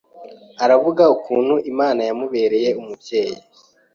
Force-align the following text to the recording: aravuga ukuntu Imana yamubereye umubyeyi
aravuga 0.63 1.03
ukuntu 1.15 1.53
Imana 1.71 2.01
yamubereye 2.07 2.69
umubyeyi 2.81 3.37